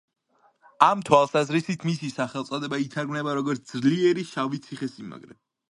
[0.85, 5.41] ამ თვალსაზრისით მისი სახელწოდება ითარგმნება როგორც „ძლიერი შავი ციხესიმაგრე“.